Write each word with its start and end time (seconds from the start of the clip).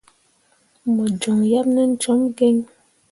Mo 0.93 1.03
joŋ 1.21 1.37
yeb 1.51 1.67
nen 1.75 1.91
cum 2.01 2.19
gǝǝai. 2.37 2.57